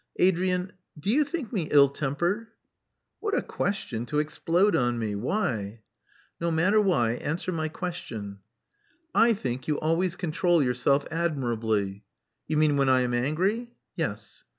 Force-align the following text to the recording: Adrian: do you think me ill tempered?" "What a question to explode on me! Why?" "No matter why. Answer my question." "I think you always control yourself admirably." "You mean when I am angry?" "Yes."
Adrian: 0.15 0.73
do 0.99 1.11
you 1.11 1.23
think 1.23 1.53
me 1.53 1.67
ill 1.69 1.87
tempered?" 1.87 2.47
"What 3.19 3.37
a 3.37 3.43
question 3.43 4.07
to 4.07 4.17
explode 4.17 4.75
on 4.75 4.97
me! 4.97 5.13
Why?" 5.13 5.83
"No 6.39 6.49
matter 6.49 6.81
why. 6.81 7.11
Answer 7.11 7.51
my 7.51 7.69
question." 7.69 8.39
"I 9.13 9.33
think 9.35 9.67
you 9.67 9.79
always 9.79 10.15
control 10.15 10.63
yourself 10.63 11.05
admirably." 11.11 12.03
"You 12.47 12.57
mean 12.57 12.77
when 12.77 12.89
I 12.89 13.01
am 13.01 13.13
angry?" 13.13 13.75
"Yes." 13.95 14.43